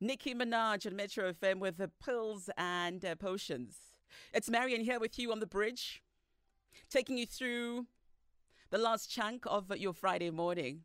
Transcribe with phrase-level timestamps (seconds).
[0.00, 3.74] Nicki Minaj and Metro FM with the pills and uh, potions.
[4.32, 6.04] It's Marion here with you on the bridge,
[6.88, 7.86] taking you through
[8.70, 10.82] the last chunk of your Friday morning.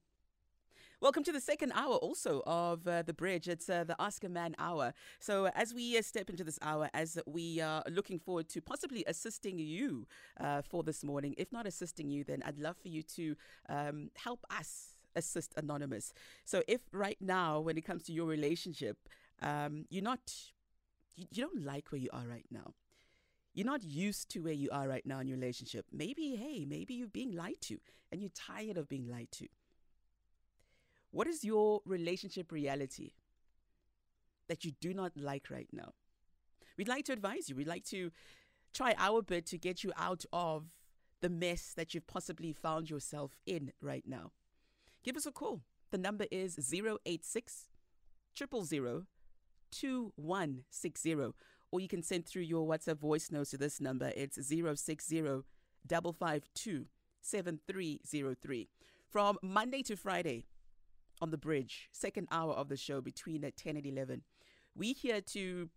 [0.99, 3.47] Welcome to the second hour also of uh, The Bridge.
[3.47, 4.93] It's uh, the Ask a Man hour.
[5.19, 9.03] So, as we uh, step into this hour, as we are looking forward to possibly
[9.05, 10.07] assisting you
[10.39, 13.35] uh, for this morning, if not assisting you, then I'd love for you to
[13.69, 16.13] um, help us assist anonymous.
[16.45, 18.97] So if right now, when it comes to your relationship,
[19.41, 20.33] um, you're not,
[21.15, 22.73] you, you don't like where you are right now.
[23.53, 25.85] You're not used to where you are right now in your relationship.
[25.91, 27.79] Maybe, hey, maybe you're being lied to
[28.11, 29.47] and you're tired of being lied to.
[31.11, 33.11] What is your relationship reality
[34.49, 35.93] that you do not like right now?
[36.77, 37.55] We'd like to advise you.
[37.55, 38.11] We'd like to
[38.73, 40.65] try our bit to get you out of
[41.21, 44.31] the mess that you've possibly found yourself in right now
[45.03, 45.61] give us a call.
[45.91, 47.67] The number is 086
[48.37, 49.05] 000
[49.71, 51.33] 2160.
[51.71, 54.11] Or you can send through your WhatsApp voice notes to this number.
[54.15, 55.21] It's 060
[55.89, 56.85] 552
[57.21, 58.69] 7303.
[59.09, 60.45] From Monday to Friday
[61.21, 64.21] on the bridge, second hour of the show between 10 and 11,
[64.75, 65.69] we here to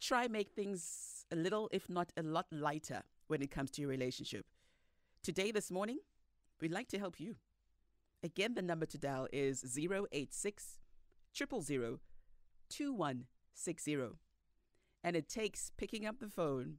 [0.00, 3.90] try make things a little, if not a lot lighter when it comes to your
[3.90, 4.46] relationship.
[5.22, 5.98] Today, this morning,
[6.60, 7.36] we'd like to help you.
[8.22, 10.78] Again, the number to dial is 086
[11.34, 11.98] 000
[12.68, 13.98] 2160.
[15.02, 16.76] And it takes picking up the phone,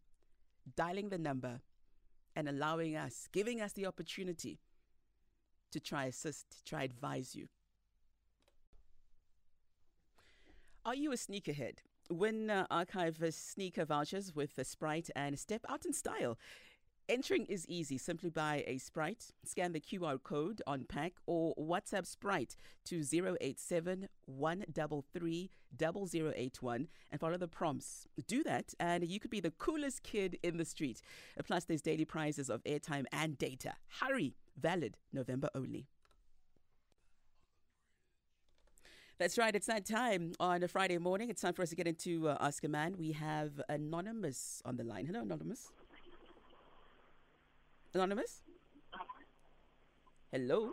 [0.75, 1.61] dialing the number,
[2.35, 4.59] and allowing us, giving us the opportunity
[5.71, 7.47] to try assist, try advise you.
[10.85, 11.79] Are you a sneakerhead?
[12.09, 16.37] Win uh, archive sneaker vouchers with a Sprite and step out in style.
[17.09, 17.97] Entering is easy.
[17.97, 23.03] Simply buy a Sprite, scan the QR code on pack, or WhatsApp Sprite to
[23.41, 28.07] 087 133 0081 and follow the prompts.
[28.27, 31.01] Do that, and you could be the coolest kid in the street.
[31.43, 33.73] Plus, there's daily prizes of airtime and data.
[33.99, 34.35] Hurry!
[34.57, 35.87] Valid November only.
[39.17, 39.55] That's right.
[39.55, 41.29] It's that time on a Friday morning.
[41.29, 42.95] It's time for us to get into uh, Ask a Man.
[42.97, 45.05] We have Anonymous on the line.
[45.05, 45.71] Hello, Anonymous.
[47.93, 48.41] Anonymous?
[50.31, 50.71] Hello?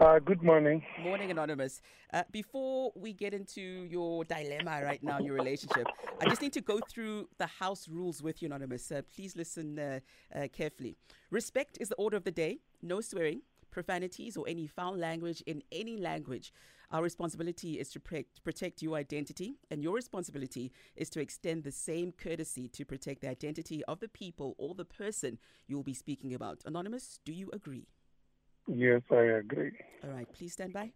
[0.00, 0.82] Uh, good morning.
[1.00, 1.80] Morning, Anonymous.
[2.12, 5.86] Uh, before we get into your dilemma right now in your relationship,
[6.20, 8.90] I just need to go through the house rules with you, Anonymous.
[8.90, 10.00] Uh, please listen uh,
[10.34, 10.96] uh, carefully.
[11.30, 12.58] Respect is the order of the day.
[12.82, 16.52] No swearing, profanities, or any foul language in any language.
[16.90, 21.72] Our responsibility is to protect, protect your identity, and your responsibility is to extend the
[21.72, 25.94] same courtesy to protect the identity of the people or the person you will be
[25.94, 26.62] speaking about.
[26.64, 27.88] Anonymous, do you agree?
[28.68, 29.72] Yes, I agree.
[30.04, 30.92] All right, please stand by.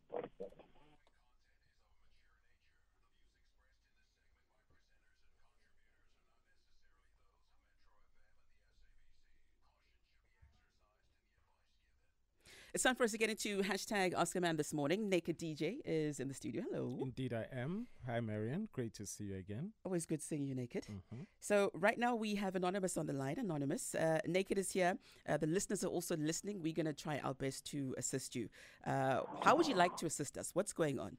[12.73, 15.09] It's time for us to get into hashtag Ask a Man this morning.
[15.09, 16.63] Naked DJ is in the studio.
[16.71, 16.99] Hello.
[17.03, 17.89] Indeed, I am.
[18.07, 18.69] Hi, Marion.
[18.73, 19.73] Great to see you again.
[19.85, 20.85] Always good seeing you, Naked.
[20.85, 21.23] Mm-hmm.
[21.41, 23.41] So, right now we have Anonymous on the line.
[23.41, 23.97] Anonymous.
[23.97, 24.97] Uh, naked is here.
[25.29, 26.63] Uh, the listeners are also listening.
[26.63, 28.49] We're going to try our best to assist you.
[28.87, 30.51] Uh, how would you like to assist us?
[30.55, 31.17] What's going on?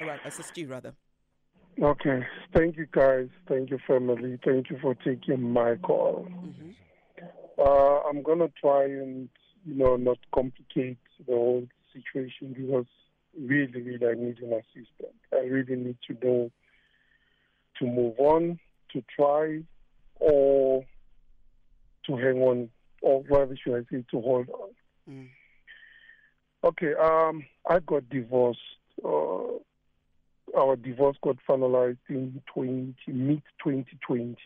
[0.00, 0.94] All right, assist you rather.
[1.82, 2.24] Okay.
[2.54, 3.26] Thank you, guys.
[3.48, 4.38] Thank you, family.
[4.44, 6.28] Thank you for taking my call.
[6.30, 6.70] Mm-hmm.
[7.58, 9.28] Uh, I'm going to try and
[9.64, 12.86] you know, not complicate the whole situation because
[13.38, 15.14] really, really I need an assistant.
[15.32, 16.50] I really need to know
[17.78, 18.58] to move on,
[18.92, 19.60] to try,
[20.20, 20.84] or
[22.06, 24.68] to hang on, or rather should I say to hold on.
[25.08, 25.28] Mm.
[26.64, 28.60] Okay, um, I got divorced.
[29.04, 29.58] Uh,
[30.56, 34.36] our divorce got finalized in 20, mid 2020.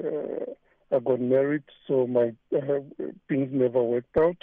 [0.00, 0.06] Mm-hmm.
[0.06, 0.54] Uh,
[0.90, 2.80] I got married, so my uh,
[3.28, 4.38] things never worked out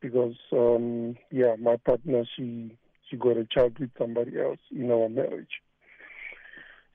[0.00, 2.76] because, um, yeah, my partner she
[3.08, 5.62] she got a child with somebody else in our marriage.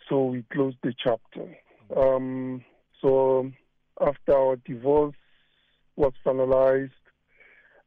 [0.07, 1.57] So we closed the chapter.
[1.95, 2.63] Um,
[3.01, 3.51] so
[4.00, 5.16] after our divorce
[5.95, 6.92] was finalized,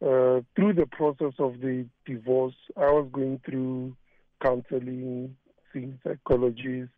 [0.02, 3.96] uh, through the process of the divorce, I was going through
[4.43, 5.37] counseling,
[5.72, 6.93] seeing psychologists,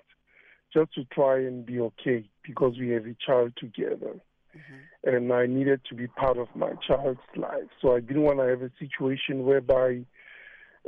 [0.72, 4.14] just to try and be okay because we have a child together.
[4.56, 5.14] Mm-hmm.
[5.14, 7.70] And I needed to be part of my child's life.
[7.80, 10.04] So I didn't want to have a situation whereby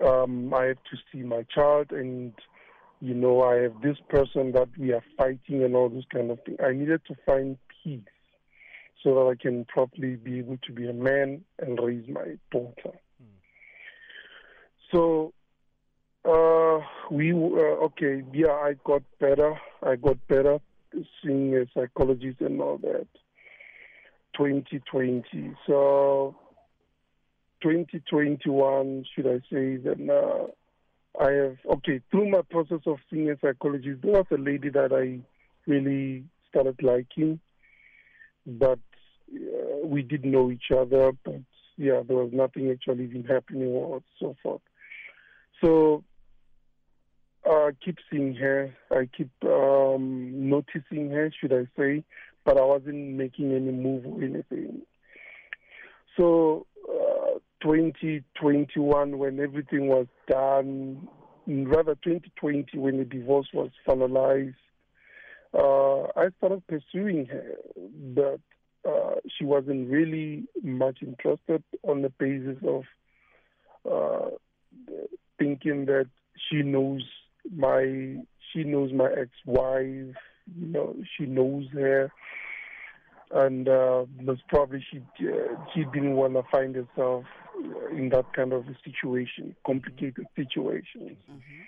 [0.04, 2.32] um, I have to see my child and,
[3.00, 6.38] you know, I have this person that we are fighting and all those kind of
[6.44, 6.58] things.
[6.64, 8.00] I needed to find peace
[9.02, 11.28] so that I can properly be able to be a man
[11.60, 12.94] and raise my daughter.
[13.22, 13.40] Mm.
[14.90, 15.32] So
[16.22, 16.80] Uh,
[17.10, 18.22] we uh, okay.
[18.32, 19.52] Yeah, I got better.
[19.82, 20.60] I got better
[21.22, 23.06] seeing a psychologist and all that.
[24.36, 25.54] 2020.
[25.66, 26.36] So
[27.62, 30.46] 2021, should I say uh,
[31.20, 34.02] I have okay through my process of seeing a psychologist.
[34.02, 35.20] There was a lady that I
[35.70, 37.40] really started liking,
[38.46, 38.78] but
[39.32, 41.12] uh, we didn't know each other.
[41.24, 41.42] But
[41.76, 44.62] yeah, there was nothing actually even happening or so forth.
[45.62, 46.04] So
[47.44, 48.72] I keep seeing her.
[48.90, 49.30] I keep
[49.94, 52.04] um, noticing her, should I say,
[52.44, 54.82] but I wasn't making any move or anything.
[56.16, 61.08] So, uh, 2021, when everything was done,
[61.46, 64.54] rather 2020, when the divorce was finalized,
[65.52, 67.56] uh, I started pursuing her,
[68.14, 68.40] but
[68.88, 72.84] uh, she wasn't really much interested on the basis of
[73.90, 74.30] uh,
[75.38, 76.06] thinking that
[76.48, 77.02] she knows
[77.54, 78.16] my
[78.52, 80.14] she knows my ex-wife.
[80.58, 82.10] You know, she knows her,
[83.30, 87.24] and uh, most probably she uh, she didn't want to find herself
[87.92, 91.16] in that kind of a situation, complicated situation.
[91.30, 91.62] Mm-hmm.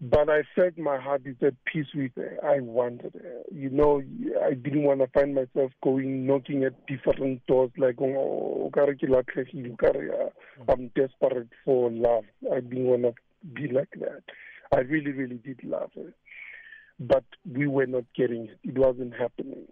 [0.00, 2.36] But I felt my heart is at peace with her.
[2.44, 3.42] I wanted her.
[3.52, 4.02] You know,
[4.44, 10.68] I didn't want to find myself going knocking at different doors like, oh, mm.
[10.68, 12.24] I'm desperate for love.
[12.52, 13.14] I didn't want to
[13.54, 14.24] be like that.
[14.72, 16.12] I really, really did love her.
[17.00, 18.58] But we were not getting it.
[18.62, 19.66] It wasn't happening.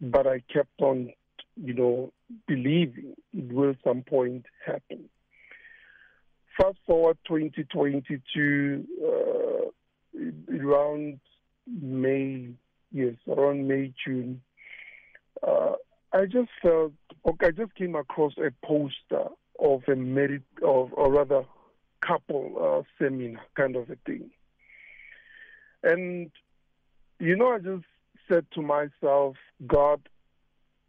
[0.00, 1.12] But I kept on,
[1.56, 2.12] you know,
[2.46, 5.08] believing it will some point happen.
[6.58, 11.20] Fast forward 2022, uh, around
[11.66, 12.48] May,
[12.92, 14.40] yes, around May, June,
[15.46, 15.72] uh,
[16.12, 16.92] I just felt,
[17.26, 19.28] okay, I just came across a poster
[19.60, 21.44] of a married, of, or rather,
[22.00, 24.30] couple uh, seminar kind of a thing.
[25.82, 26.30] And,
[27.18, 27.84] you know, I just
[28.28, 30.08] said to myself, God,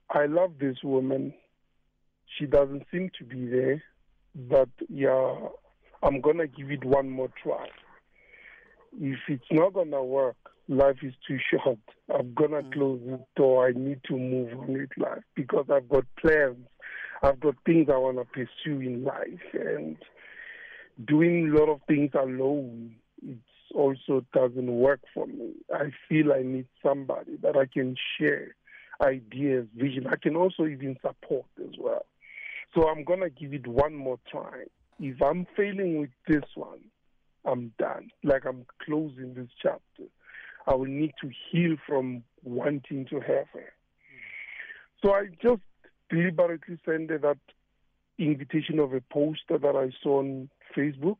[0.09, 1.33] I love this woman.
[2.37, 3.83] She doesn't seem to be there,
[4.35, 5.35] but yeah,
[6.03, 7.67] I'm going to give it one more try.
[8.99, 10.37] If it's not going to work,
[10.67, 11.79] life is too short.
[12.13, 12.73] I'm going to mm.
[12.73, 13.67] close the door.
[13.67, 16.57] I need to move on with life because I've got plans.
[17.23, 19.53] I've got things I want to pursue in life.
[19.53, 19.97] And
[21.05, 23.37] doing a lot of things alone it
[23.73, 25.53] also doesn't work for me.
[25.73, 28.55] I feel I need somebody that I can share
[29.01, 30.07] ideas, vision.
[30.07, 32.05] I can also even support as well.
[32.73, 34.63] So I'm gonna give it one more try.
[34.99, 36.79] If I'm failing with this one,
[37.45, 38.09] I'm done.
[38.23, 40.03] Like I'm closing this chapter.
[40.65, 43.73] I will need to heal from wanting to have her.
[45.03, 45.61] So I just
[46.09, 47.37] deliberately sent that
[48.17, 51.17] invitation of a poster that I saw on Facebook.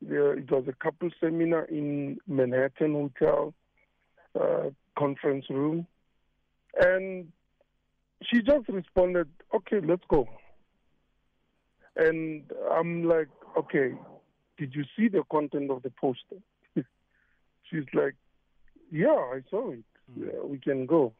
[0.00, 3.54] There, it was a couple seminar in Manhattan Hotel
[4.38, 5.86] uh, conference room,
[6.78, 7.32] and
[8.22, 10.28] she just responded, "Okay, let's go."
[11.96, 13.94] And I'm like, "Okay,
[14.58, 16.36] did you see the content of the poster?"
[17.70, 18.16] She's like,
[18.90, 19.84] "Yeah, I saw it.
[20.18, 20.26] Mm.
[20.26, 21.14] Yeah, we can go."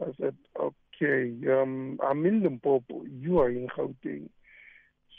[0.00, 3.04] I said, "Okay, um, I'm in Limpopo.
[3.04, 4.28] You are in Gauteng.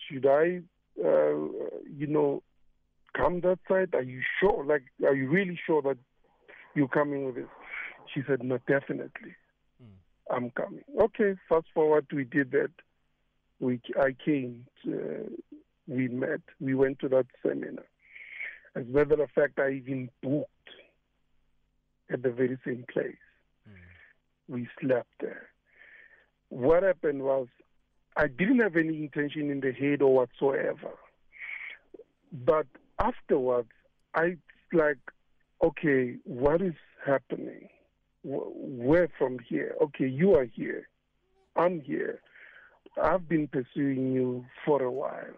[0.07, 0.61] Should I
[1.03, 2.43] uh, you know,
[3.15, 3.93] come that side?
[3.93, 4.63] Are you sure?
[4.65, 5.97] Like, are you really sure that
[6.75, 7.47] you're coming with this?
[8.13, 9.35] She said, no, definitely.
[9.81, 10.35] Mm.
[10.35, 10.83] I'm coming.
[10.99, 12.71] Okay, fast forward, we did that.
[13.59, 15.31] We, I came, to,
[15.87, 17.85] we met, we went to that seminar.
[18.75, 20.47] As a matter of fact, I even booked
[22.11, 23.15] at the very same place.
[23.69, 23.73] Mm.
[24.47, 25.49] We slept there.
[26.49, 27.47] What happened was
[28.17, 30.91] I didn't have any intention in the head or whatsoever.
[32.31, 32.67] But
[32.99, 33.69] afterwards,
[34.15, 34.37] I
[34.73, 34.97] like,
[35.63, 36.73] okay, what is
[37.05, 37.69] happening?
[38.23, 39.75] Where from here?
[39.81, 40.87] Okay, you are here.
[41.55, 42.21] I'm here.
[43.01, 45.33] I've been pursuing you for a while,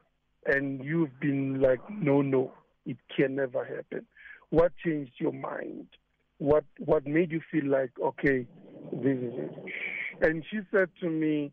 [0.45, 2.51] and you've been like, no, no,
[2.85, 4.05] it can never happen.
[4.49, 5.87] What changed your mind?
[6.39, 8.45] What what made you feel like, okay,
[8.91, 9.53] this is it?
[10.21, 11.51] And she said to me,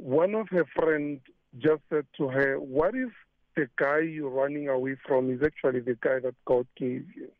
[0.00, 1.20] one of her friends
[1.58, 3.10] just said to her, What if
[3.56, 7.30] the guy you're running away from is actually the guy that God gave you?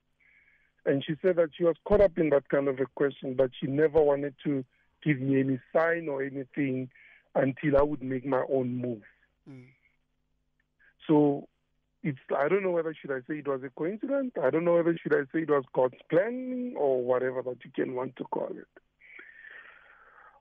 [0.85, 3.51] And she said that she was caught up in that kind of a question, but
[3.59, 4.65] she never wanted to
[5.03, 6.91] give me any sign or anything
[7.35, 9.03] until I would make my own move.
[9.49, 9.67] Mm.
[11.07, 11.49] So
[12.03, 14.33] it's I don't know whether should I say it was a coincidence.
[14.43, 17.71] I don't know whether should I say it was God's planning or whatever that you
[17.75, 18.69] can want to call it.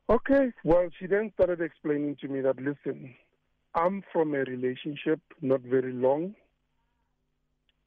[0.09, 3.13] Okay, well, she then started explaining to me that, listen,
[3.75, 6.33] I'm from a relationship, not very long,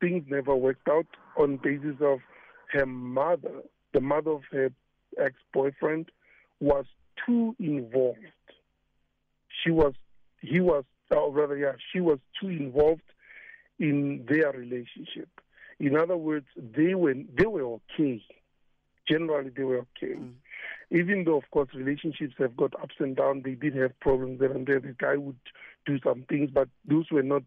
[0.01, 2.21] things never worked out on basis of
[2.71, 3.63] her mother,
[3.93, 4.71] the mother of her
[5.19, 6.11] ex-boyfriend,
[6.61, 6.85] was
[7.27, 8.19] too involved.
[9.65, 9.95] She was,
[10.41, 13.03] he was, or rather, yeah, she was too involved
[13.81, 15.29] in their relationship.
[15.81, 18.23] In other words, they were they were okay.
[19.09, 20.15] Generally, they were okay.
[20.15, 20.35] Mm.
[20.93, 24.53] Even though, of course, relationships have got ups and downs, they did have problems there
[24.53, 24.79] and there.
[24.79, 25.39] The guy would
[25.87, 27.43] do some things, but those were not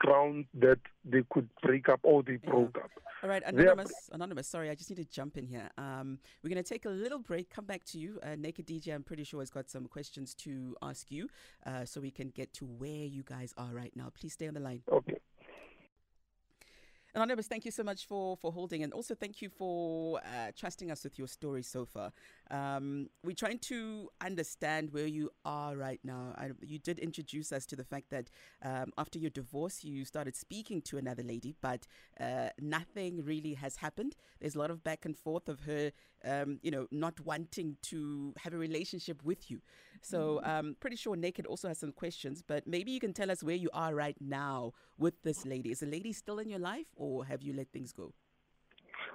[0.00, 2.90] grounds that they could break up or they broke up.
[3.22, 4.46] All right, anonymous, anonymous.
[4.46, 5.68] Sorry, I just need to jump in here.
[5.76, 7.50] Um, we're going to take a little break.
[7.50, 8.94] Come back to you, uh, Naked DJ.
[8.94, 11.28] I'm pretty sure has got some questions to ask you,
[11.66, 14.12] uh, so we can get to where you guys are right now.
[14.18, 14.82] Please stay on the line.
[14.90, 15.17] Okay.
[17.18, 20.88] Anonymous, thank you so much for, for holding and also thank you for uh, trusting
[20.88, 22.12] us with your story so far.
[22.48, 26.32] Um, we're trying to understand where you are right now.
[26.36, 28.30] I, you did introduce us to the fact that
[28.64, 31.88] um, after your divorce, you started speaking to another lady, but
[32.20, 34.14] uh, nothing really has happened.
[34.40, 35.90] There's a lot of back and forth of her,
[36.24, 39.60] um, you know, not wanting to have a relationship with you.
[40.04, 40.68] So I'm mm-hmm.
[40.68, 43.56] um, pretty sure Naked also has some questions, but maybe you can tell us where
[43.56, 45.70] you are right now with this lady.
[45.70, 48.12] Is the lady still in your life, or have you let things go?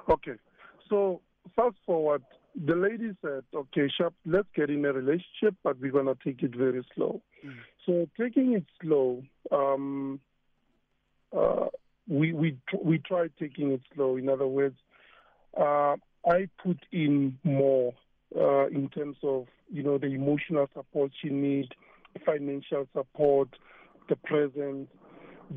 [0.09, 0.33] Okay,
[0.89, 1.21] so
[1.55, 2.23] fast forward
[2.55, 6.43] the lady said, okay, Sharp, let's get in a relationship, but we're going to take
[6.43, 7.21] it very slow.
[7.45, 7.53] Mm.
[7.85, 10.19] So taking it slow, um,
[11.35, 11.67] uh,
[12.07, 14.17] we, we, we tried taking it slow.
[14.17, 14.77] In other words,
[15.59, 17.93] uh, I put in more
[18.35, 21.69] uh, in terms of, you know, the emotional support she needs,
[22.25, 23.49] financial support,
[24.07, 24.87] the presence,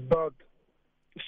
[0.08, 0.32] but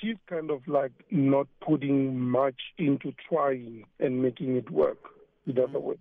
[0.01, 4.99] she's kind of like not putting much into trying and making it work
[5.47, 5.99] the other way.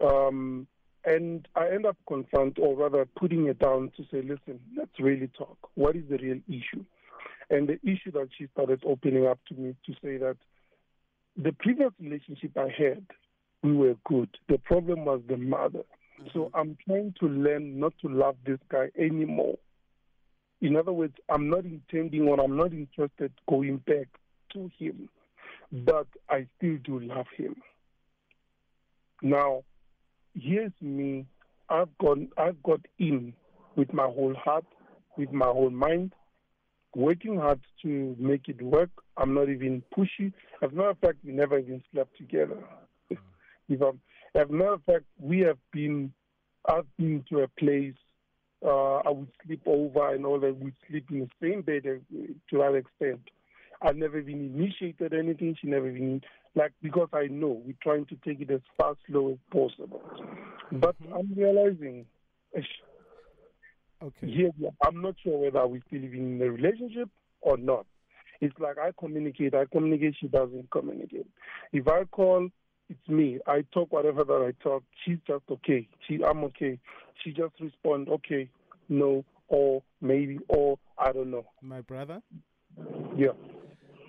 [0.00, 0.66] Um,
[1.04, 5.28] and I end up confront, or rather putting it down to say, listen, let's really
[5.28, 5.56] talk.
[5.74, 6.84] What is the real issue?
[7.50, 10.36] And the issue that she started opening up to me to say that
[11.36, 13.04] the previous relationship I had,
[13.62, 14.28] we were good.
[14.48, 15.80] The problem was the mother.
[16.20, 16.28] Mm-hmm.
[16.32, 19.56] So I'm trying to learn not to love this guy anymore.
[20.60, 24.08] In other words, I'm not intending or I'm not interested going back
[24.52, 25.08] to him,
[25.72, 27.56] but I still do love him.
[29.22, 29.64] Now,
[30.34, 31.26] here's me.
[31.68, 32.28] I've gone.
[32.36, 33.32] I've got in
[33.76, 34.64] with my whole heart,
[35.16, 36.12] with my whole mind,
[36.94, 38.90] working hard to make it work.
[39.16, 40.32] I'm not even pushy.
[40.62, 42.58] As a matter of fact, we never even slept together.
[43.70, 44.00] If I'm,
[44.34, 46.12] as a matter of fact, we have been.
[46.68, 47.94] I've been to a place.
[48.62, 50.58] Uh, I would sleep over and all that.
[50.58, 52.16] We'd sleep in the same bed uh,
[52.50, 53.20] to that extent.
[53.80, 55.56] I've never been initiated anything.
[55.58, 56.20] She never been,
[56.54, 60.02] like because I know we're trying to take it as fast, slow as possible.
[60.70, 61.14] But mm-hmm.
[61.14, 62.04] I'm realizing,
[62.54, 64.50] okay, here
[64.86, 67.08] I'm not sure whether we're still even in a relationship
[67.40, 67.86] or not.
[68.42, 71.26] It's like I communicate, I communicate, she doesn't communicate.
[71.72, 72.48] If I call,
[72.90, 73.38] it's me.
[73.46, 74.82] I talk whatever that I talk.
[75.04, 75.88] She's just okay.
[76.06, 76.78] She, I'm okay.
[77.22, 78.50] She just respond, okay,
[78.88, 81.46] no, or maybe, or I don't know.
[81.62, 82.20] My brother.
[83.16, 83.32] Yeah.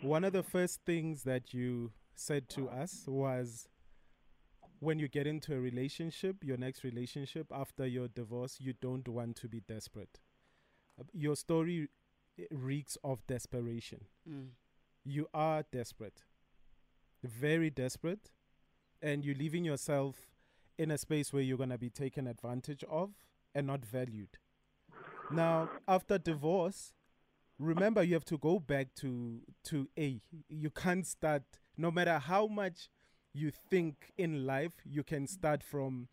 [0.01, 3.67] One of the first things that you said to us was
[4.79, 9.35] when you get into a relationship, your next relationship after your divorce, you don't want
[9.37, 10.19] to be desperate.
[11.13, 11.89] Your story
[12.49, 14.05] reeks of desperation.
[14.27, 14.49] Mm.
[15.03, 16.23] You are desperate,
[17.23, 18.31] very desperate,
[19.01, 20.15] and you're leaving yourself
[20.77, 23.11] in a space where you're going to be taken advantage of
[23.53, 24.37] and not valued.
[25.31, 26.93] Now, after divorce,
[27.59, 30.21] remember you have to go back to to A.
[30.49, 31.43] You can't start
[31.77, 32.89] no matter how much
[33.33, 36.07] you think in life, you can start from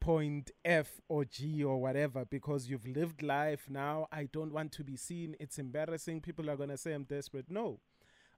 [0.00, 4.08] point F or G or whatever because you've lived life now.
[4.10, 5.36] I don't want to be seen.
[5.38, 6.22] It's embarrassing.
[6.22, 7.46] People are going to say I'm desperate.
[7.50, 7.80] No.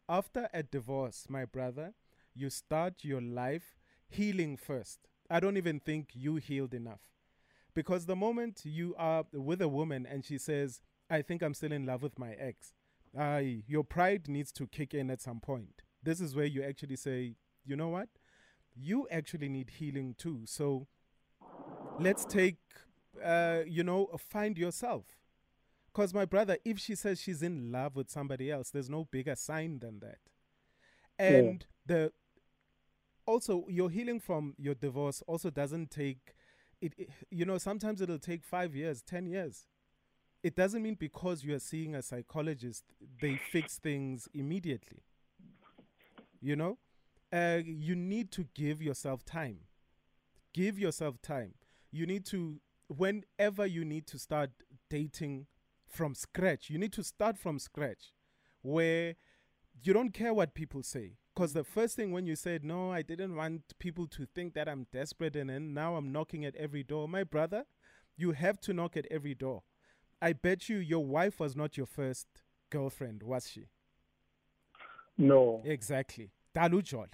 [0.08, 1.94] After a divorce, my brother,
[2.34, 3.78] you start your life
[4.14, 5.00] healing first.
[5.30, 7.00] I don't even think you healed enough.
[7.74, 10.80] Because the moment you are with a woman and she says,
[11.10, 12.72] I think I'm still in love with my ex,
[13.18, 16.96] uh, your pride needs to kick in at some point this is where you actually
[16.96, 18.08] say, you know what?
[18.76, 20.42] You actually need healing too.
[20.44, 20.86] So
[21.98, 22.58] let's take,
[23.24, 25.04] uh, you know, find yourself.
[25.92, 29.36] Because, my brother, if she says she's in love with somebody else, there's no bigger
[29.36, 30.18] sign than that.
[31.18, 31.94] And yeah.
[31.94, 32.12] the
[33.26, 36.34] also your healing from your divorce also doesn't take
[36.80, 39.66] it, it, you know sometimes it'll take 5 years 10 years.
[40.42, 42.84] It doesn't mean because you are seeing a psychologist
[43.20, 45.02] they fix things immediately
[46.44, 46.78] you know?
[47.32, 49.60] Uh, you need to give yourself time.
[50.52, 51.54] Give yourself time.
[51.90, 54.50] You need to whenever you need to start
[54.90, 55.46] dating
[55.86, 58.12] from scratch you need to start from scratch
[58.60, 59.14] where
[59.82, 61.16] you don't care what people say.
[61.34, 64.68] Because the first thing when you said, No, I didn't want people to think that
[64.68, 67.08] I'm desperate and then now I'm knocking at every door.
[67.08, 67.64] My brother,
[68.16, 69.62] you have to knock at every door.
[70.22, 72.26] I bet you your wife was not your first
[72.70, 73.68] girlfriend, was she?
[75.18, 75.62] No.
[75.64, 76.30] Exactly.
[76.54, 77.08] Dalujol.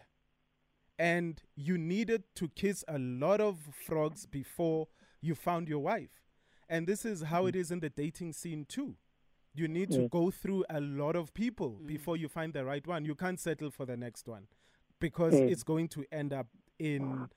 [0.99, 4.89] And you needed to kiss a lot of frogs before
[5.23, 6.23] you found your wife.
[6.69, 8.97] And this is how it is in the dating scene too.
[9.53, 10.11] You need to Mm.
[10.11, 11.87] go through a lot of people Mm.
[11.87, 13.05] before you find the right one.
[13.05, 14.47] You can't settle for the next one
[15.01, 15.51] because Mm.
[15.51, 17.29] it's going to end up in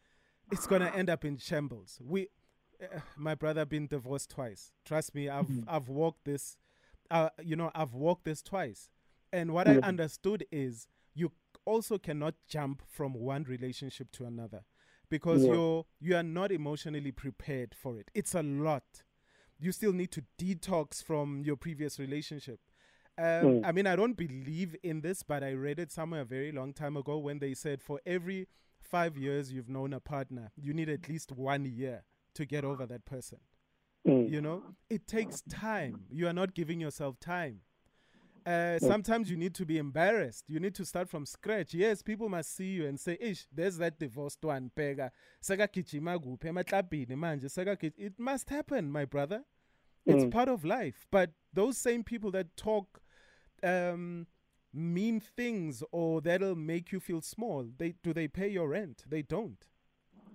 [0.51, 1.99] it's going to end up in shambles.
[2.03, 2.27] We
[2.81, 4.73] uh, my brother been divorced twice.
[4.83, 5.63] Trust me, I've Mhm.
[5.67, 6.57] I've walked this
[7.11, 8.89] uh, you know, I've walked this twice.
[9.31, 11.31] And what I understood is you
[11.65, 14.65] also cannot jump from one relationship to another
[15.09, 15.53] because Yeah.
[15.53, 18.09] you're you are not emotionally prepared for it.
[18.13, 19.03] It's a lot.
[19.59, 22.59] You still need to detox from your previous relationship.
[23.17, 23.61] Um, Mm.
[23.65, 26.73] I mean, I don't believe in this, but I read it somewhere a very long
[26.73, 28.47] time ago when they said for every
[28.79, 32.85] five years you've known a partner, you need at least one year to get over
[32.87, 33.39] that person.
[34.07, 34.29] Mm.
[34.29, 36.05] You know, it takes time.
[36.09, 37.61] You are not giving yourself time.
[38.45, 40.43] Uh, sometimes you need to be embarrassed.
[40.49, 41.73] You need to start from scratch.
[41.73, 45.11] Yes, people must see you and say, "Ish, there's that divorced one, pega.
[45.41, 49.43] Sekagijima kuphi emaklabhini manje, sekagi-" It must happen, my brother.
[50.05, 50.31] It's Mm.
[50.31, 51.07] part of life.
[51.09, 53.01] But those same people that talk
[53.63, 54.27] um,
[54.73, 59.05] mean things or that'll make you feel small, they do they pay your rent?
[59.07, 59.65] They don't.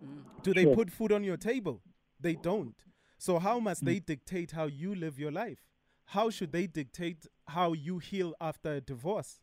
[0.02, 0.42] Mm.
[0.42, 0.74] Do they Sure.
[0.74, 1.82] put food on your table?
[2.18, 2.76] They don't.
[3.18, 5.68] So how must they dictate how you live your life?
[6.12, 9.40] How should they dictate how you heal after a divorce?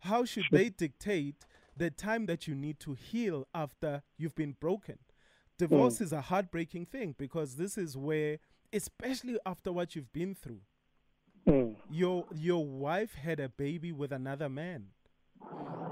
[0.00, 0.58] How should Sure.
[0.58, 4.98] they dictate the time that you need to heal after you've been broken?
[5.56, 8.38] Divorce is a heartbreaking thing because this is where,
[8.72, 10.60] especially after what you've been through,
[11.46, 11.76] Mm.
[11.90, 14.90] your your wife had a baby with another man.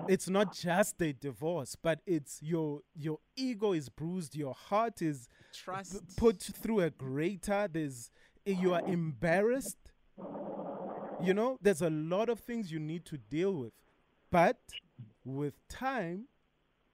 [0.08, 5.26] It's not just a divorce, but it's your your ego is bruised, your heart is
[5.54, 6.06] Trust.
[6.08, 7.66] p- put through a grater.
[7.72, 8.10] There's
[8.44, 9.85] you are embarrassed.
[11.22, 13.72] You know, there's a lot of things you need to deal with,
[14.30, 14.58] but
[15.24, 16.26] with time,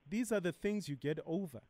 [0.09, 1.61] these are the things you get over.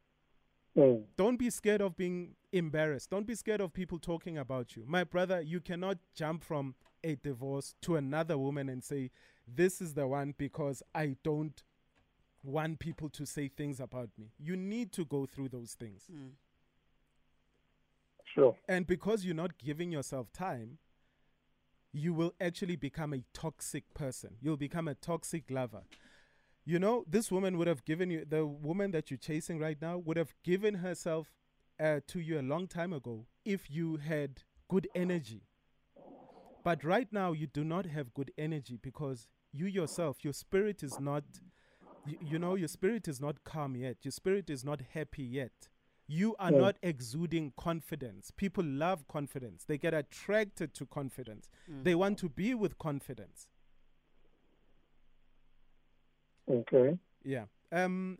[0.76, 1.04] Mm.
[1.16, 3.10] Don't be scared of being embarrassed.
[3.10, 4.84] Don't be scared of people talking about you.
[4.86, 9.10] My brother, you cannot jump from a divorce to another woman and say,
[9.46, 11.62] This is the one because I don't
[12.42, 14.32] want people to say things about me.
[14.38, 16.04] You need to go through those things.
[16.10, 16.30] Mm.
[18.34, 18.56] Sure.
[18.66, 20.78] And because you're not giving yourself time,
[21.92, 24.36] you will actually become a toxic person.
[24.40, 25.82] You'll become a toxic lover.
[26.64, 29.98] You know, this woman would have given you, the woman that you're chasing right now,
[29.98, 31.32] would have given herself
[31.80, 35.42] uh, to you a long time ago if you had good energy.
[36.64, 41.00] But right now, you do not have good energy because you yourself, your spirit is
[41.00, 41.24] not,
[42.06, 43.96] you, you know, your spirit is not calm yet.
[44.02, 45.68] Your spirit is not happy yet.
[46.12, 46.58] You are Yeah.
[46.58, 48.30] not exuding confidence.
[48.32, 49.64] People love confidence.
[49.64, 51.48] They get attracted to confidence.
[51.70, 51.84] Mm.
[51.84, 53.48] They want to be with confidence.
[56.46, 56.98] Okay.
[57.24, 57.46] Yeah.
[57.70, 58.18] Um,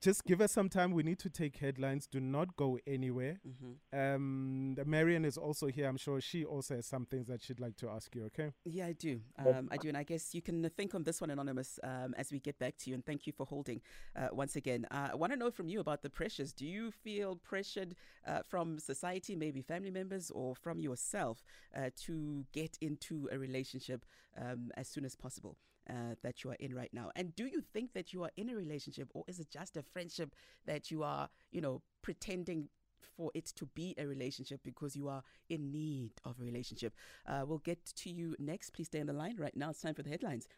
[0.00, 0.92] just give us some time.
[0.92, 2.06] We need to take headlines.
[2.06, 3.38] Do not go anywhere.
[3.44, 5.88] hmm Um, the Marion is also here.
[5.88, 8.24] I'm sure she also has some things that she'd like to ask you.
[8.26, 8.50] Okay.
[8.64, 9.20] Yeah, I do.
[9.38, 9.88] Um, I do.
[9.88, 12.76] And I guess you can think on this one, Anonymous, um, as we get back
[12.78, 12.94] to you.
[12.94, 13.80] And thank you for holding
[14.16, 14.86] uh, once again.
[14.90, 16.52] Uh, I want to know from you about the pressures.
[16.52, 17.94] Do you feel pressured
[18.26, 21.44] uh, from society, maybe family members, or from yourself
[21.76, 24.04] uh, to get into a relationship
[24.40, 25.56] um, as soon as possible?
[25.88, 28.48] Uh, that you are in right now, and do you think that you are in
[28.48, 32.70] a relationship, or is it just a friendship that you are, you know, pretending
[33.16, 36.94] for it to be a relationship because you are in need of a relationship.
[37.26, 38.70] Uh, we'll get to you next.
[38.70, 39.36] Please stay on the line.
[39.38, 40.48] Right now, it's time for the headlines.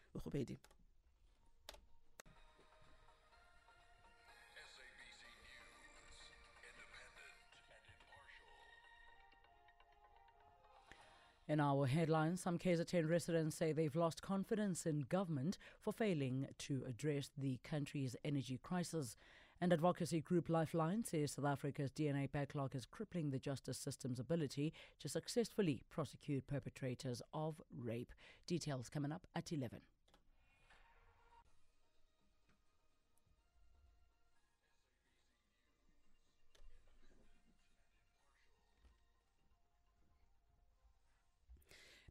[11.48, 16.82] In our headlines, some KZN residents say they've lost confidence in government for failing to
[16.88, 19.16] address the country's energy crisis.
[19.60, 24.72] And advocacy group Lifeline says South Africa's DNA backlog is crippling the justice system's ability
[24.98, 28.12] to successfully prosecute perpetrators of rape.
[28.48, 29.78] Details coming up at 11.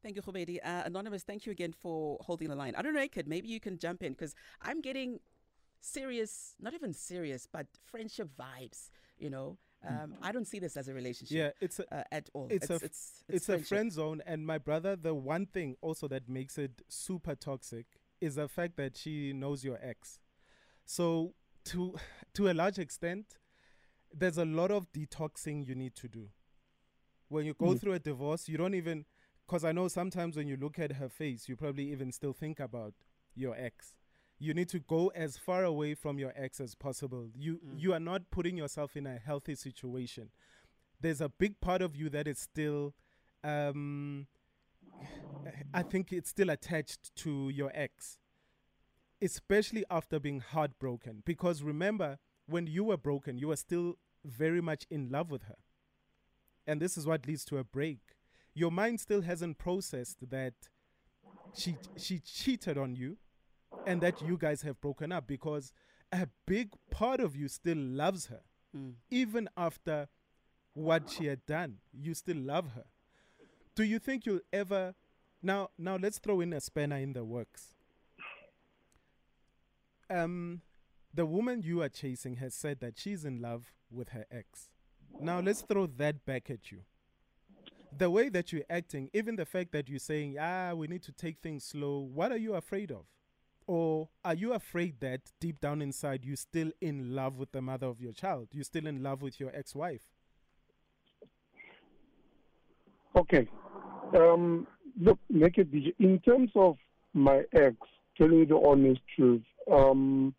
[0.06, 0.60] Thank you, Khubedi.
[0.64, 2.76] Uh, Anonymous, thank you again for holding the line.
[2.76, 5.20] I don't know, Kid, maybe you can jump in because I'm getting
[5.82, 9.58] serious, not even serious, but friendship vibes, you know.
[9.88, 12.48] Um, I don't see this as a relationship Yeah, it's a uh, at all.
[12.52, 14.22] it's a f- it's, it's a friend zone.
[14.28, 17.88] And my brother, the one thing also that makes it super toxic
[18.22, 20.20] is the fact that she knows your ex.
[20.86, 21.34] So
[21.66, 21.96] to
[22.36, 23.40] to a large extent,
[24.14, 26.30] there's a lot of detoxing you need to do.
[27.28, 27.80] When you go Mm.
[27.80, 29.06] through a divorce, you don't even
[29.46, 32.60] because I know sometimes when you look at her face, you probably even still think
[32.60, 32.94] about
[33.36, 33.96] your ex.
[34.40, 37.30] You need to go as far away from your ex as possible.
[37.36, 37.80] You Mm.
[37.80, 40.32] you are not putting yourself in a healthy situation.
[41.00, 42.94] There's a big part of you that is still
[43.44, 44.28] um
[45.74, 48.18] I think it's still attached to your ex,
[49.22, 51.22] especially after being heartbroken.
[51.26, 55.58] Because remember, when you were broken, you were still very much in love with her.
[56.66, 58.15] And this is what leads to a break.
[58.56, 60.54] Your mind still hasn't processed that
[61.54, 63.18] she she cheated on you
[63.86, 65.74] and that you guys have broken up because
[66.12, 68.42] a big part of you still loves her.
[68.76, 68.96] Mm.
[69.10, 70.10] even after
[70.74, 72.84] what she had done you still love her.
[73.74, 74.96] Do you think you'll ever
[75.42, 77.76] now now let's throw in a spanner in the works.
[80.10, 80.62] Um
[81.14, 84.72] the woman you are chasing has said that she's in love with her ex.
[85.22, 86.82] Now let's throw that back at you
[87.98, 91.12] the way that you're acting even the fact that you're saying ah we need to
[91.12, 93.06] take things slow what are you afraid of
[93.68, 97.88] or are you afraid that deep down inside you're still in love with the mother
[97.88, 100.02] of your child you're still in love with your ex-wife
[103.16, 103.48] Okay.
[104.14, 104.68] Um,
[105.00, 105.74] look, Naked.
[106.00, 106.78] In terms of
[107.14, 107.76] my ex,
[108.18, 110.36] telling you the honest truth, um,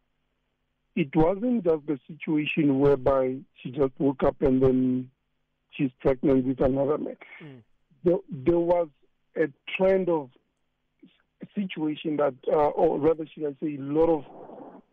[0.94, 5.10] it wasn't just the situation whereby she just woke up and then
[5.76, 7.16] she's pregnant with another man.
[7.42, 7.62] Mm.
[8.04, 8.88] There, there was
[9.36, 10.30] a trend of
[11.54, 14.24] situation that, uh, or rather, should I say, a lot of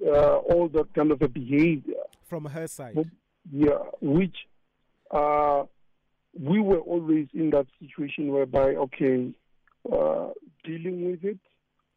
[0.05, 1.93] uh, all that kind of a behavior
[2.25, 3.07] from her side But-
[3.51, 4.35] yeah, which
[5.11, 5.63] uh,
[6.39, 9.33] we were always in that situation whereby, okay,
[9.91, 10.29] uh,
[10.63, 11.39] dealing with it,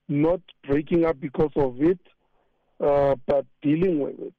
[0.09, 2.01] not breaking up because of it,
[2.81, 4.35] uh, but dealing with it.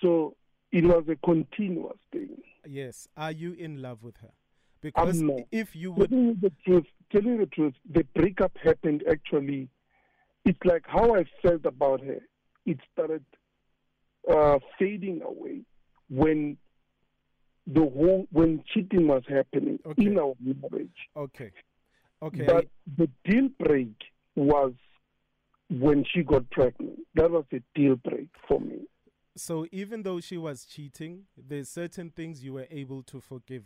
[0.00, 0.34] So
[0.72, 2.30] it was a continuous thing.
[2.66, 4.32] Yes are you in love with her
[4.80, 9.68] because if you would Telling you the truth, telling the truth, the breakup happened actually.
[10.44, 12.18] It's like how I felt about her.
[12.66, 13.24] It started
[14.28, 15.60] uh, fading away
[16.08, 16.56] when
[17.66, 20.06] the whole when cheating was happening Okay.
[20.06, 20.98] in our marriage.
[21.16, 21.52] okay
[22.20, 23.94] okay But the deal break
[24.34, 24.72] was
[25.70, 26.98] when she got pregnant.
[27.14, 28.80] That was a deal break for me.
[29.36, 33.64] So even though she was cheating there's certain things you were able to forgive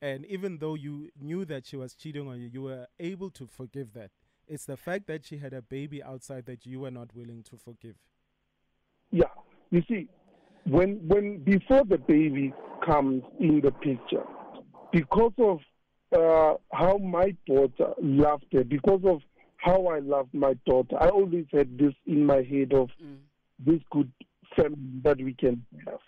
[0.00, 3.46] and even though you knew that she was cheating on you you were able to
[3.46, 4.10] forgive that
[4.46, 7.56] it's the fact that she had a baby outside that you were not willing to
[7.56, 7.96] forgive
[9.10, 9.24] Yeah.
[9.70, 10.08] You see,
[10.64, 12.52] when when before the baby
[12.84, 14.24] comes in the picture,
[14.92, 15.58] because of
[16.16, 19.20] uh, how my daughter loved her, because of
[19.56, 23.18] how I loved my daughter, I always had this in my head of Mm.
[23.58, 26.00] this good family that we can have.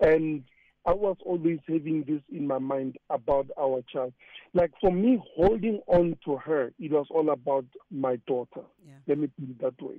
[0.00, 0.44] And
[0.86, 4.12] I was always having this in my mind about our child.
[4.54, 8.62] Like for me, holding on to her, it was all about my daughter.
[8.86, 8.94] Yeah.
[9.08, 9.96] Let me put it that way.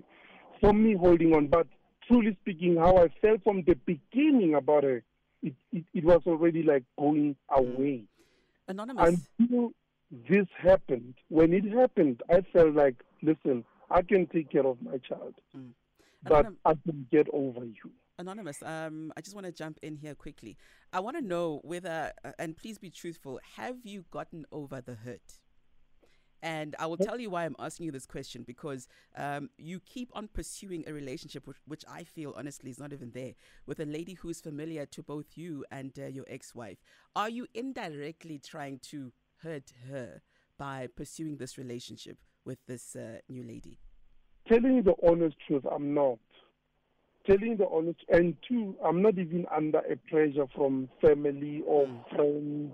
[0.61, 1.67] For me, holding on, but
[2.07, 5.03] truly speaking, how I felt from the beginning about her,
[5.43, 8.05] it, it, it was already like going away.
[8.67, 9.19] Anonymous.
[9.39, 9.71] Until
[10.29, 14.97] this happened, when it happened, I felt like, listen, I can take care of my
[14.97, 15.71] child, Mm.
[16.27, 17.91] But I can get over you.
[18.19, 20.57] Anonymous, um, I just want to jump in here quickly.
[20.91, 24.95] I want to know whether, uh, and please be truthful, have you gotten over the
[24.95, 25.39] hurt?
[26.41, 30.09] And I will tell you why I'm asking you this question because um, you keep
[30.13, 33.33] on pursuing a relationship which, which I feel honestly is not even there
[33.65, 36.77] with a lady who's familiar to both you and uh, your ex wife.
[37.15, 39.11] Are you indirectly trying to
[39.41, 40.21] hurt her
[40.57, 43.79] by pursuing this relationship with this uh, new lady?
[44.47, 46.19] Telling you the honest truth, I'm not.
[47.25, 51.87] Telling you the honest, and two, I'm not even under a pressure from family or
[52.15, 52.71] friends,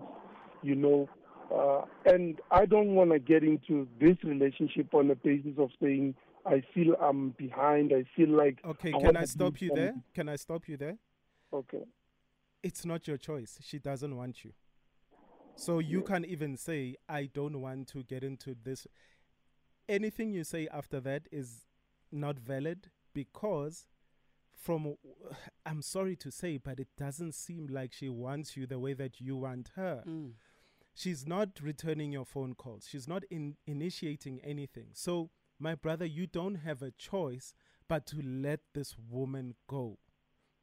[0.62, 1.10] you know.
[1.54, 6.16] Uh, and I don't want to get into this relationship on the basis of saying
[6.46, 7.94] I feel I'm behind.
[7.94, 9.86] I feel like okay I can i stop you something.
[9.86, 10.98] there can i stop you there
[11.54, 11.84] okay.
[12.64, 13.60] it's not your choice.
[13.62, 14.52] She doesn't want you.
[15.56, 18.88] So you can't even say, I don't want to get into this.
[19.90, 21.66] Anything you say after that is
[22.12, 23.86] not valid because,
[24.56, 24.96] from
[25.66, 29.20] I'm sorry to say, but it doesn't seem like she wants you the way that
[29.20, 30.04] you want her.
[30.08, 30.34] Mm.
[30.96, 34.90] She's not returning your phone calls, she's not in initiating anything.
[34.94, 37.54] So, my brother, you don't have a choice
[37.88, 40.00] but to let this woman go.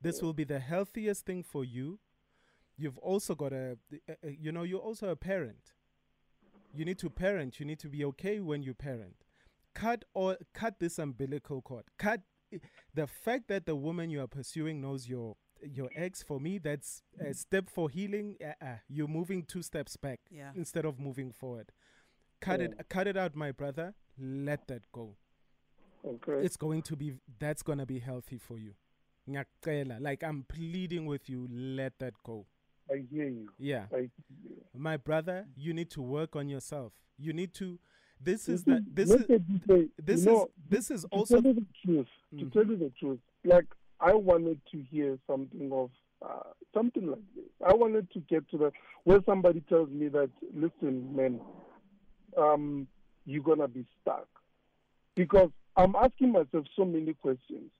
[0.00, 1.98] This will be the healthiest thing for you.
[2.76, 3.76] You've also got a,
[4.22, 5.74] you know, you're also a parent.
[6.72, 7.59] You need to parent.
[7.61, 9.14] You need to be okay when you parent.
[9.74, 11.85] cut or cut this umbilical cord.
[11.98, 12.22] Cut
[12.94, 16.22] the fact that the woman you are pursuing knows your your ex.
[16.22, 17.37] For me, that's a mm.
[17.37, 18.37] step for healing.
[18.44, 18.76] Uh-uh.
[18.88, 20.52] You're moving two steps back Yeah.
[20.56, 21.72] instead of moving forward.
[22.40, 22.83] Cut it, oh.
[22.88, 23.94] cut it out, my brother.
[24.18, 25.16] Let that go.
[26.04, 26.44] Oh, okay.
[26.44, 28.74] It's going to be that's gonna be healthy for you.
[30.00, 32.46] Like I'm pleading with you, let that go.
[32.90, 33.48] I hear you.
[33.59, 33.87] Yeah.
[33.94, 34.09] I.
[34.76, 36.92] My brother, you need to work on yourself.
[37.18, 37.79] You need to
[38.22, 39.26] this is that this is
[39.96, 42.07] this you is this is to also tell you the truth,
[42.38, 42.53] to Mhm.
[42.53, 43.66] tell you the truth, like
[44.00, 45.90] I wanted to hear something of
[46.22, 47.44] uh, something like this.
[47.66, 48.72] I wanted to get to the
[49.05, 51.40] where somebody tells me that, listen, man,
[52.37, 52.87] um,
[53.24, 54.29] you're gonna be stuck,
[55.14, 57.70] because I'm asking myself so many questions.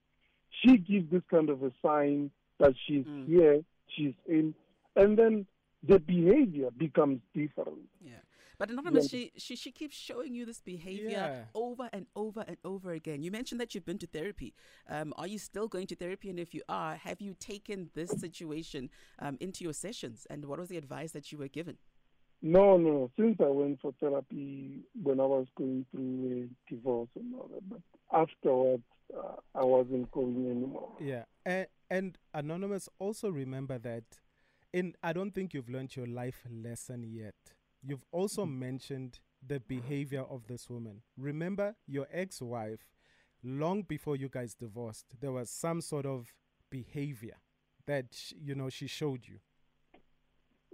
[0.63, 3.27] She gives this kind of a sign that she's Mm.
[3.27, 4.55] here, she's in,
[4.95, 5.45] and then
[5.83, 7.89] the behavior becomes different.
[8.03, 8.13] Yeah.
[8.57, 11.43] But anonymous, she, she she keeps showing you this behavior Yeah.
[11.55, 13.23] over and over and over again.
[13.23, 14.53] You mentioned that you've been to therapy.
[14.87, 16.29] Um, are you still going to therapy?
[16.29, 20.27] And if you are, have you taken this situation um, into your sessions?
[20.29, 21.77] And what was the advice that you were given?
[22.43, 23.09] No, no.
[23.17, 27.67] Since I went for therapy when I was going through a divorce and all that,
[27.67, 28.83] but afterwards
[29.17, 30.91] uh, I wasn't going anymore.
[30.99, 34.03] Yeah, and, and anonymous also remember that
[34.73, 37.35] in I don't think you've learned your life lesson yet.
[37.83, 41.01] You've also mentioned the behavior of this woman.
[41.17, 42.85] Remember your ex-wife
[43.43, 46.33] long before you guys divorced, there was some sort of
[46.69, 47.37] behavior
[47.87, 49.39] that you know she showed you.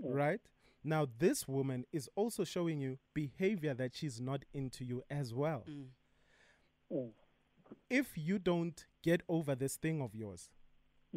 [0.01, 0.41] Right?
[0.83, 5.63] Now this woman is also showing you behavior that she's not into you as well.
[5.69, 5.85] Mm.
[6.91, 7.09] Mm.
[7.89, 10.49] If you don't get over this thing of yours,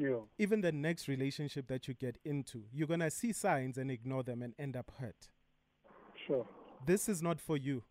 [0.01, 3.91] Yeah, even the next relationship that you get into, you're going to see signs and
[3.91, 5.29] ignore them and end up hurt.
[6.27, 6.47] sure.
[6.87, 7.83] This is not for you.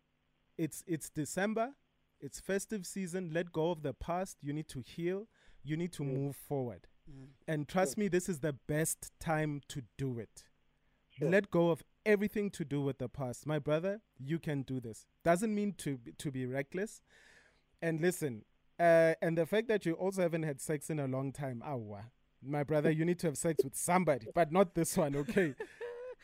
[0.58, 1.70] It's it's December,
[2.20, 3.30] it's festive season.
[3.32, 4.38] Let go of the past.
[4.42, 5.28] You need to heal.
[5.62, 6.88] You need to move forward.
[7.08, 7.28] Mm.
[7.46, 10.44] And trust me, this is the best time to do it.
[11.10, 11.30] Sure.
[11.30, 13.46] Let go of everything to do with the past.
[13.46, 15.06] My brother, you can do this.
[15.24, 17.02] Doesn't mean to to be reckless.
[17.80, 18.44] And listen,
[18.80, 22.04] uh, and the fact that you also haven't had sex in a long time, awa.
[22.42, 25.54] My brother, you need to have sex with somebody, but not this one, okay?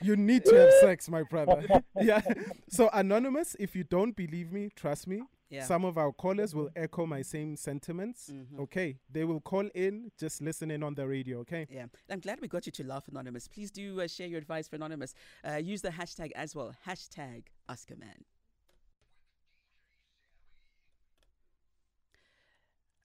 [0.00, 1.62] You need to have sex, my brother.
[2.00, 2.20] yeah.
[2.68, 5.22] So anonymous, if you don't believe me, trust me.
[5.48, 5.64] Yeah.
[5.64, 8.30] Some of our callers will echo my same sentiments.
[8.32, 8.58] Mhm.
[8.60, 8.98] Okay.
[9.10, 11.66] They will call in, just listen in on the radio, okay?
[11.70, 13.46] Yeah, I'm glad we got you to laugh, Anonymous.
[13.46, 15.14] Please do uh, share your advice for Anonymous.
[15.48, 16.74] Uh, use the hashtag as well.
[16.86, 18.24] Hashtag Ask a Man.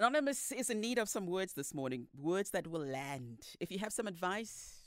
[0.02, 3.38] Anonymous is in need of some words this morning, words that will land.
[3.60, 4.80] If you have some advice,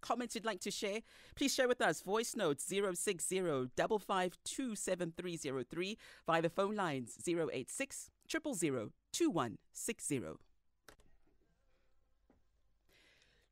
[0.00, 1.02] comments you'd like to share,
[1.36, 2.02] please share with us.
[2.02, 10.22] Voice notes 060 5527303 via the phone lines 086 000 2160.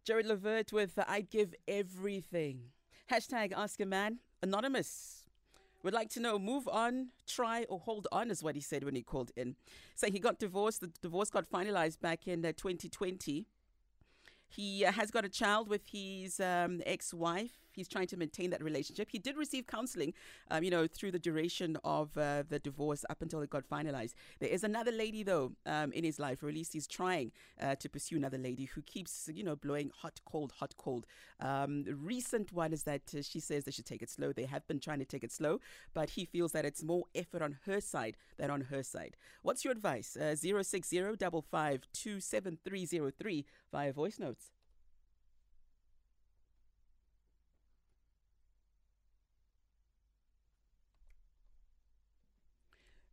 [0.05, 2.73] Gerald Levert with I'd Give Everything.
[3.13, 4.19] Hashtag Ask a Man.
[4.43, 5.26] Anonymous
[5.83, 8.95] would like to know move on, try, or hold on, is what he said when
[8.95, 9.57] he called in.
[9.95, 10.81] Saying he got divorced.
[10.81, 13.47] The divorce got finalized back in uh, 2020.
[14.49, 17.66] He uh, has got a child with his um, ex wife.
[17.77, 19.09] He's trying to maintain that relationship.
[19.11, 20.15] He did receive counseling,
[20.51, 24.15] um, you know, through the duration of uh, the divorce up until it got finalized.
[24.41, 27.75] There is another lady, though, um, in his life, or at least he's trying uh,
[27.77, 31.07] to pursue another lady who keeps, you know, blowing hot, cold, hot, cold.
[31.41, 34.33] Um, the recent one is that uh, she says they should take it slow.
[34.33, 35.61] They have been trying to take it slow,
[35.93, 39.17] but he feels that it's more effort on her side than on her side.
[39.43, 40.17] What's your advice?
[40.17, 40.97] Uh, 060
[43.73, 44.56] via voice notes.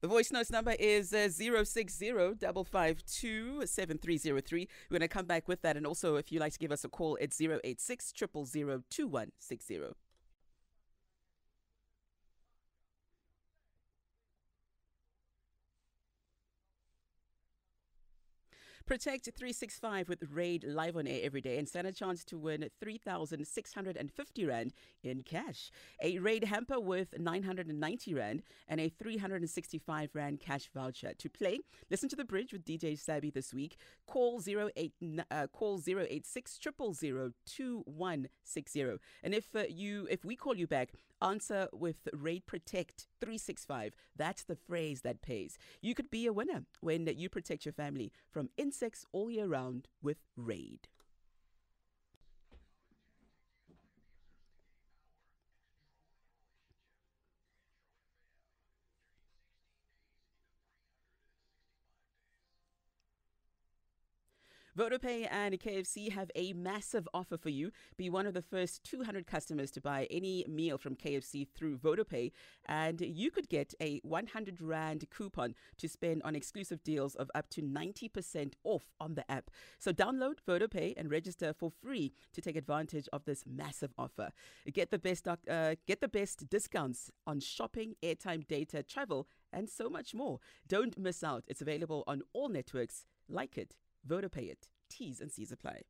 [0.04, 4.68] The voice notes number is uh, 060 552 7303.
[4.90, 5.78] We're going to come back with that.
[5.78, 8.84] And also, if you'd like to give us a call, it's 086 000
[18.86, 22.70] Protect 365 with Raid live on air every day and stand a chance to win
[22.82, 25.72] 3,650 Rand in cash.
[26.02, 31.14] A Raid hamper worth 990 Rand and a 365 Rand cash voucher.
[31.18, 33.78] To play, listen to The Bridge with DJ Sabby this week.
[34.06, 34.92] Call 08,
[35.32, 38.98] uh, call 086 000 2160.
[39.24, 40.92] And if uh, you if we call you back,
[41.24, 43.96] answer with Raid Protect 365.
[44.16, 45.58] That's the phrase that pays.
[45.82, 49.88] You could be a winner when you protect your family from insects all year round
[50.02, 50.90] with Raid.
[64.78, 67.72] VodaPay and KFC have a massive offer for you.
[67.96, 72.32] Be one of the first 200 customers to buy any meal from KFC through VodaPay,
[72.66, 77.50] and you could get a 100 Rand coupon to spend on exclusive deals of up
[77.52, 79.52] to 90% off on the app.
[79.78, 84.32] So download VodaPay and register for free to take advantage of this massive offer.
[84.74, 89.88] Get the best, uh, get the best discounts on shopping, airtime, data, travel, and so
[89.88, 90.40] much more.
[90.68, 91.44] Don't miss out.
[91.48, 93.06] It's available on all networks.
[93.30, 93.76] Like it.
[94.08, 94.68] VodaPay it.
[94.90, 95.82] T's and C's apply.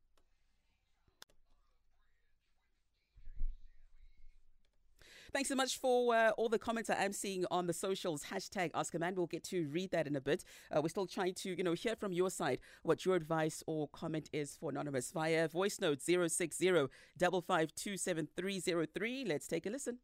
[5.34, 8.22] Thanks so much for uh, all the comments I am seeing on the socials.
[8.22, 9.16] Hashtag Ask a Man.
[9.16, 10.44] We'll get to read that in a bit.
[10.70, 13.88] Uh, we're still trying to, you know, hear from your side what your advice or
[13.88, 16.86] comment is for Anonymous via voice note 060
[17.18, 19.26] 5527303.
[19.26, 19.98] Let's take a listen.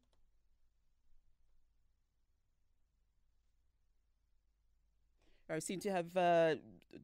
[5.53, 6.55] I seem to have uh,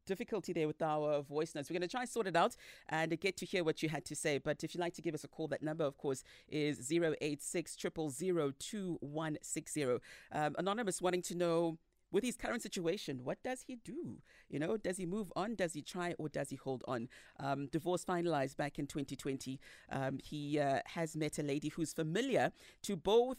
[0.05, 1.69] difficulty there with our voice notes.
[1.69, 2.55] We're going to try and sort it out
[2.89, 4.38] and get to hear what you had to say.
[4.38, 7.75] But if you'd like to give us a call, that number, of course, is 086
[7.75, 9.83] 2160.
[10.31, 11.77] Um, Anonymous wanting to know
[12.12, 14.17] with his current situation, what does he do?
[14.49, 15.55] You know, does he move on?
[15.55, 17.10] Does he try or does he hold on?
[17.39, 19.60] Um, divorce finalized back in 2020.
[19.91, 22.51] Um, he uh, has met a lady who's familiar
[22.83, 23.38] to both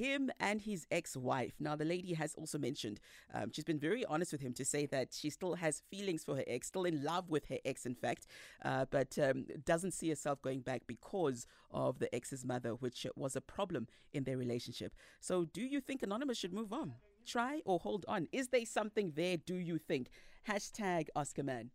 [0.00, 1.54] him and his ex wife.
[1.60, 3.00] Now, the lady has also mentioned
[3.34, 6.36] um, she's been very honest with him to say that she still has feelings for
[6.36, 8.26] her ex, still in love with her ex, in fact,
[8.64, 13.36] uh, but um, doesn't see herself going back because of the ex's mother, which was
[13.36, 14.94] a problem in their relationship.
[15.20, 16.94] So, do you think Anonymous should move on?
[17.26, 18.28] Try or hold on?
[18.32, 20.08] Is there something there, do you think?
[20.48, 21.70] Hashtag Ask a Man.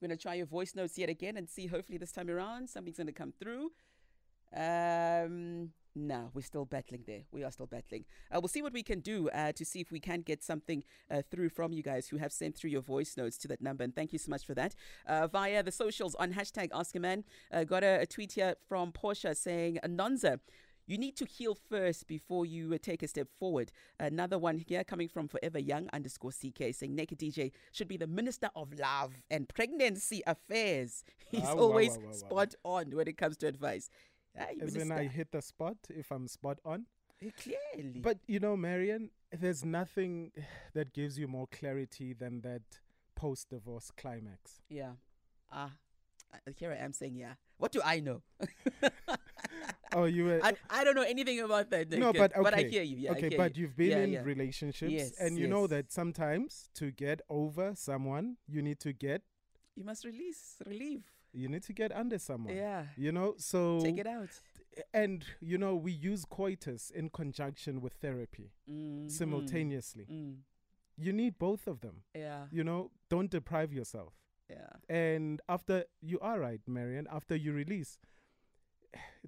[0.00, 2.68] We're going to try your voice notes yet again and see, hopefully, this time around,
[2.68, 3.70] something's going to come through.
[4.54, 7.22] Um, no, we're still battling there.
[7.32, 8.04] We are still battling.
[8.30, 10.84] Uh, we'll see what we can do uh, to see if we can get something
[11.10, 13.84] uh, through from you guys who have sent through your voice notes to that number.
[13.84, 14.74] And thank you so much for that.
[15.06, 19.34] Uh, via the socials on hashtag AskAman, uh, got a, a, tweet here from Portia
[19.34, 20.38] saying, Anonza,
[20.86, 23.70] you need to heal first before you uh, take a step forward.
[24.00, 28.06] Another one here coming from Forever Young underscore CK saying Naked DJ should be the
[28.06, 31.04] minister of love and pregnancy affairs.
[31.30, 33.90] He's always wow, wow, spot on when it comes to advice.
[34.38, 36.86] Ah, As in, I hit the spot if I'm spot on.
[37.20, 38.00] Yeah, clearly.
[38.00, 40.32] But you know, Marion, there's nothing
[40.74, 42.62] that gives you more clarity than that
[43.14, 44.60] post divorce climax.
[44.68, 44.92] Yeah.
[45.50, 45.70] Ah.
[46.34, 47.34] Uh, here I am saying, yeah.
[47.58, 48.22] What do I know?
[49.94, 50.40] oh, you were.
[50.42, 51.90] I, I don't know anything about that.
[51.90, 52.42] No, but okay.
[52.42, 52.96] But I hear you.
[52.96, 53.66] Yeah, okay, but you.
[53.66, 54.22] have been yeah, in yeah.
[54.22, 55.50] relationships, yes, and you yes.
[55.50, 59.22] know that sometimes to get over someone, you need to get.
[59.76, 62.54] You must release, relieve you need to get under someone.
[62.54, 62.84] Yeah.
[62.96, 64.30] You know, so take it out.
[64.92, 70.06] And you know, we use coitus in conjunction with therapy mm, simultaneously.
[70.10, 70.36] Mm.
[70.96, 72.02] You need both of them.
[72.14, 72.44] Yeah.
[72.50, 74.12] You know, don't deprive yourself.
[74.48, 74.94] Yeah.
[74.94, 77.98] And after you are right, Marion, after you release,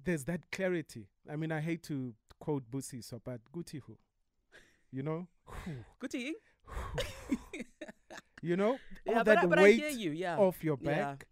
[0.03, 1.07] there's that clarity.
[1.29, 3.97] I mean, I hate to quote Busi, so but guti who,
[4.91, 5.27] you know,
[6.01, 6.33] guti.
[8.41, 10.37] you know, yeah, all that I, weight you, yeah.
[10.37, 11.25] off your back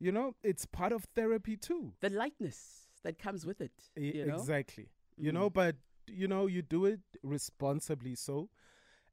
[0.00, 1.92] you know, it's part of therapy too.
[2.00, 3.72] The lightness that comes with it.
[3.96, 4.84] E- exactly.
[5.20, 5.24] Mm.
[5.24, 8.48] You know, but you know, you do it responsibly so,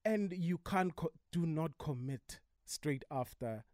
[0.03, 3.65] and you can't co- do not commit straight after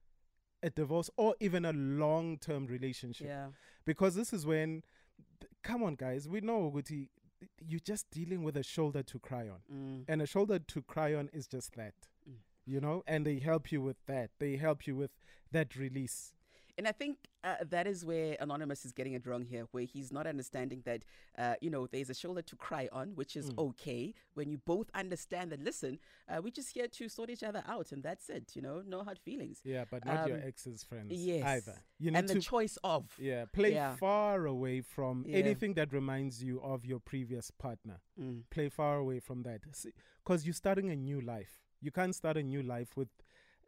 [0.61, 3.27] a divorce or even a long-term relationship.
[3.27, 3.47] Yeah.
[3.85, 4.83] Because this is when,
[5.61, 7.09] come on, guys, we know Guti,
[7.59, 10.05] you're just dealing with a shoulder to cry on, mm.
[10.07, 11.93] and a shoulder to cry on is just that.
[12.27, 12.35] Mm.
[12.65, 14.31] You know, and they help you with that.
[14.39, 15.11] They help you with
[15.51, 16.33] that release
[16.77, 20.11] and I think uh, that is where Anonymous is getting it wrong here, where he's
[20.11, 21.03] not understanding that,
[21.37, 23.57] uh, you know, there's a shoulder to cry on, which is mm.
[23.59, 27.63] okay when you both understand that, listen, uh, we're just here to sort each other
[27.67, 29.59] out, and that's it, you know, no hard feelings.
[29.63, 31.43] Yeah, but not um, your ex's friends yes.
[31.45, 31.75] either.
[31.99, 33.05] You need and the choice of.
[33.19, 33.95] Yeah, play yeah.
[33.95, 35.37] far away from yeah.
[35.37, 37.99] anything that reminds you of your previous partner.
[38.19, 38.43] Mm.
[38.49, 39.61] Play far away from that.
[40.23, 41.59] Because you're starting a new life.
[41.81, 43.09] You can't start a new life with,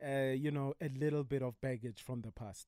[0.06, 2.68] uh, you know, a little bit of baggage from the past.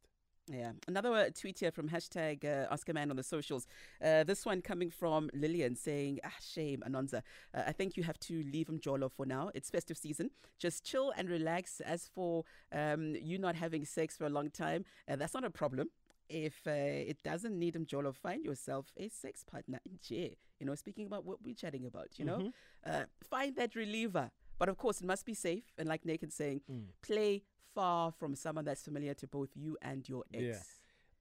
[0.52, 0.72] Yeah.
[0.88, 3.68] Another uh, tweet here from hashtag uh, Ask a Man on the socials.
[4.04, 7.22] Uh, this one coming from Lillian saying, ah, shame, Anonza.
[7.54, 9.52] Uh, I think you have to leave him Jolo for now.
[9.54, 10.30] It's festive season.
[10.58, 11.82] Just chill and relax.
[11.82, 15.50] As for um, you not having sex for a long time, uh, that's not a
[15.50, 15.90] problem.
[16.30, 20.32] If uh, it doesn't need him Jolo, find yourself a sex partner in jail.
[20.60, 22.44] You know, speaking about what we're chatting about, you mm-hmm.
[22.46, 22.52] know,
[22.86, 24.32] uh, find that reliever.
[24.60, 25.64] But of course, it must be safe.
[25.78, 26.86] And like Nathan saying, mm.
[27.02, 27.44] play
[27.78, 30.44] far from someone that's familiar to both you and your ex.
[30.44, 30.60] Yeah.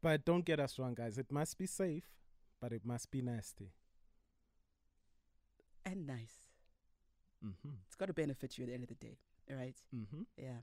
[0.03, 1.19] But don't get us wrong, guys.
[1.19, 2.07] It must be safe,
[2.63, 3.73] but it must be nasty.
[5.85, 6.49] And nice.
[7.45, 7.75] Mm-hmm.
[7.87, 9.19] It's got to benefit you at the end of the day.
[9.51, 9.77] Right?
[9.95, 10.23] mm-hmm.
[10.39, 10.61] Yeah.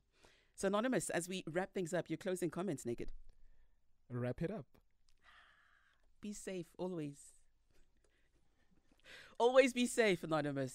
[0.56, 3.10] So, Anonymous, as we wrap things up, your closing comments, Naked.
[4.10, 4.66] Wrap it up.
[6.22, 7.18] Be safe always.
[9.38, 10.74] Always be safe, Anonymous.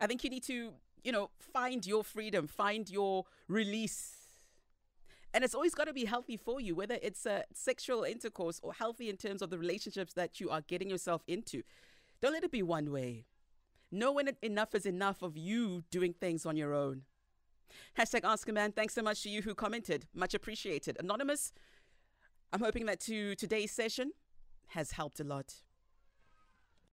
[0.00, 0.72] I think you need to,
[1.04, 4.14] you know, find your freedom, find your release.
[5.34, 8.74] And it's always got to be healthy for you, whether it's a sexual intercourse or
[8.74, 11.62] healthy in terms of the relationships that you are getting yourself into.
[12.20, 13.24] Don't let it be one way.
[13.90, 17.02] Know when enough is enough of you doing things on your own.
[17.98, 18.72] Hashtag Ask a Man.
[18.72, 20.06] Thanks so much to you who commented.
[20.14, 20.96] Much appreciated.
[21.00, 21.52] Anonymous,
[22.52, 24.12] I'm hoping that to today's session
[24.68, 25.54] has helped a lot.